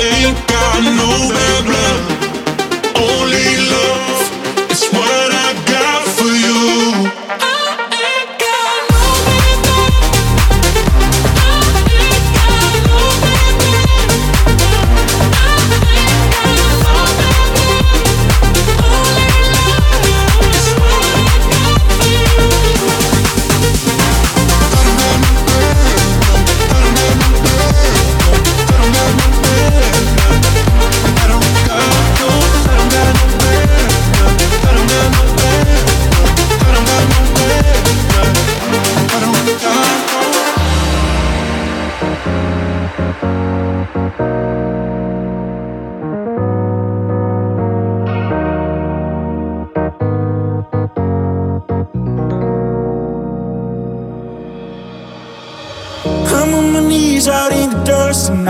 ain't 0.00 0.38
got 0.48 0.82
no 1.00 1.08
bad 1.34 1.64
blood, 1.66 2.00
only 2.96 3.70
love. 3.70 3.83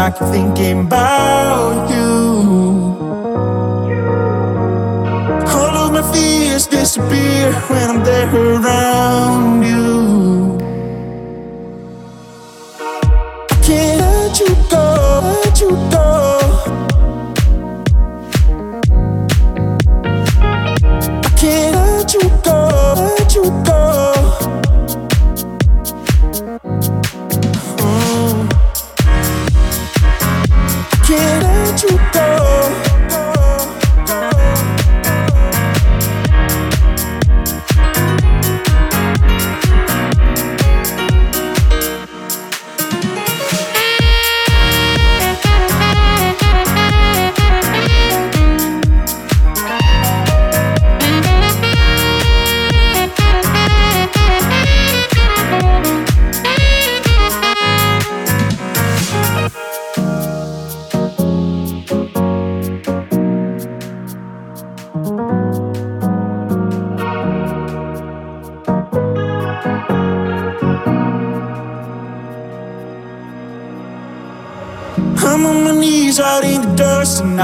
I 0.05 0.11
thinking 0.11 0.81
about 0.81 1.04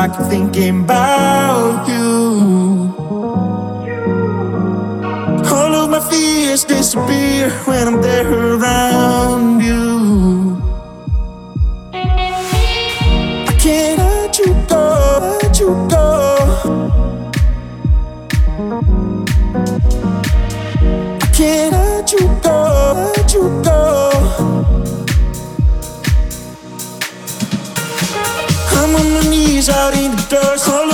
I 0.00 0.08
keep 0.08 0.26
thinking 0.30 0.84
about 0.84 1.86
you. 1.86 2.94
All 5.52 5.74
of 5.74 5.90
my 5.90 6.00
fears 6.00 6.64
disappear 6.64 7.50
when 7.66 7.86
I'm 7.86 8.00
there 8.00 8.32
around. 8.32 8.89
out 29.90 30.02
in 30.02 30.10
the 30.12 30.26
dirt. 30.28 30.58
So 30.58 30.89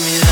me. 0.00 0.25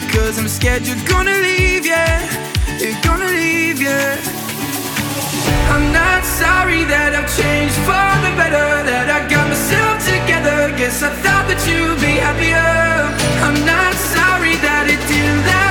because 0.00 0.40
I'm 0.40 0.48
scared 0.48 0.84
you're 0.88 1.06
gonna 1.06 1.38
leave, 1.38 1.86
yeah. 1.86 2.18
You're 2.80 3.00
gonna 3.02 3.26
leave, 3.26 3.80
yeah. 3.80 4.18
I'm 5.70 5.92
not 5.92 6.24
sorry 6.24 6.82
that 6.84 7.14
I've 7.14 7.30
changed 7.38 7.78
for 7.86 8.08
the 8.24 8.32
better, 8.34 8.70
that 8.90 9.06
I 9.16 9.20
got 9.30 9.46
myself 9.46 9.96
together. 10.02 10.74
Guess 10.76 11.02
I 11.04 11.10
thought 11.22 11.46
that 11.46 11.60
you'd 11.68 12.00
be 12.00 12.14
happier. 12.26 12.74
I'm 13.46 13.58
not 13.64 13.94
sorry 13.94 14.56
that 14.66 14.86
it 14.90 15.00
didn't 15.06 15.46
last. 15.46 15.63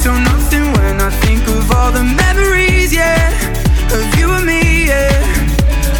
so 0.00 0.16
nothing 0.16 0.64
when 0.80 0.98
I 0.98 1.10
think 1.20 1.46
of 1.46 1.70
all 1.72 1.92
the 1.92 2.02
memories, 2.02 2.90
yeah, 2.90 3.20
of 3.92 4.06
you 4.18 4.30
and 4.32 4.46
me, 4.46 4.88
yeah. 4.88 5.12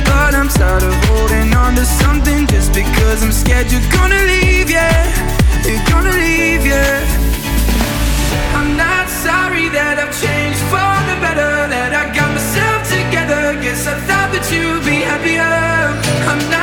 But 0.08 0.32
I'm 0.34 0.48
tired 0.48 0.82
of 0.82 0.94
holding 1.04 1.52
on 1.52 1.74
to 1.74 1.84
something 1.84 2.46
just 2.46 2.72
because 2.72 3.22
I'm 3.22 3.30
scared 3.30 3.70
you're 3.70 3.90
gonna 3.92 4.22
leave, 4.24 4.70
yeah. 4.70 5.04
You're 5.68 5.84
gonna 5.92 6.16
leave, 6.16 6.64
yeah. 6.64 7.04
I'm 8.56 8.74
not 8.74 9.06
sorry 9.10 9.68
that 9.68 10.00
I've 10.00 10.16
changed 10.16 10.62
for 10.72 10.92
the 11.08 11.16
better, 11.20 11.68
that 11.68 11.92
I 11.92 12.08
got 12.16 12.30
myself 12.32 12.80
together. 12.88 13.60
Guess 13.60 13.86
I 13.86 14.00
thought 14.08 14.32
that 14.32 14.46
you'd 14.48 14.82
be 14.82 15.04
happier. 15.04 15.44
I'm 16.24 16.40
not. 16.50 16.59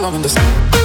following 0.00 0.22
the 0.22 0.30
sun. 0.30 0.79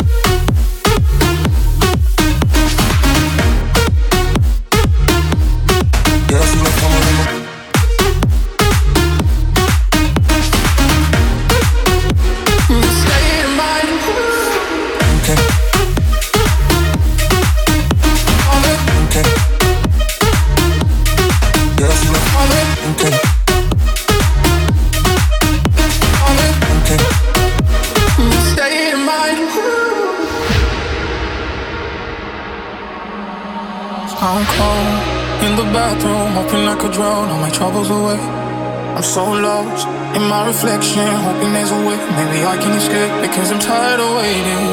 Cause 43.35 43.51
I'm 43.51 43.59
tired 43.59 43.99
of 43.99 44.15
waiting 44.15 44.65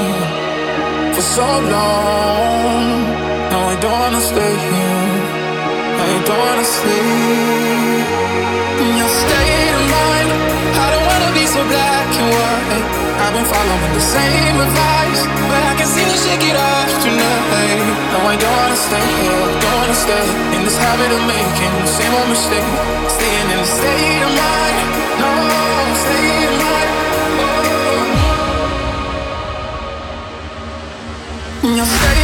for 1.11 1.21
so 1.21 1.43
long. 1.43 2.87
No, 3.51 3.59
I 3.59 3.77
don't 3.83 3.91
wanna 3.91 4.23
stay 4.23 4.55
here. 4.55 5.11
I 5.99 6.07
don't 6.23 6.39
wanna 6.47 6.63
sleep. 6.63 8.07
In 8.87 8.91
your 9.03 9.11
state 9.11 9.75
of 9.75 9.85
mind, 9.99 10.31
I 10.79 10.87
don't 10.95 11.07
wanna 11.11 11.31
be 11.35 11.43
so 11.43 11.59
black 11.67 12.07
and 12.07 12.29
white. 12.39 12.87
I've 13.19 13.35
been 13.35 13.49
following 13.51 13.93
the 13.99 14.07
same 14.15 14.55
advice, 14.55 15.23
but 15.51 15.63
I 15.67 15.75
can 15.75 15.89
seem 15.91 16.07
to 16.07 16.19
shake 16.23 16.47
it 16.47 16.55
off 16.55 16.91
tonight. 17.03 17.83
No, 18.15 18.19
I 18.31 18.39
don't 18.39 18.57
wanna 18.63 18.79
stay 18.79 19.07
here. 19.27 19.43
Don't 19.59 19.75
wanna 19.75 19.99
stay 20.07 20.27
in 20.55 20.63
this 20.63 20.79
habit 20.79 21.11
of 21.11 21.23
making 21.27 21.73
the 21.83 21.91
same 21.99 22.15
old 22.15 22.31
mistake. 22.31 22.71
Staying 23.11 23.49
in 23.51 23.59
a 23.59 23.67
state 23.67 24.23
of 24.23 24.33
mind. 24.39 25.02
Your 31.63 31.87
face 31.87 32.22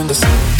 in 0.00 0.06
the 0.08 0.14
sun 0.14 0.55